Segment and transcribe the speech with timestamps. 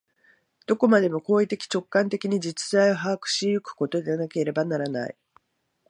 [0.65, 5.15] どこまでも行為的直観的に実在を把握し行くことでなければならない。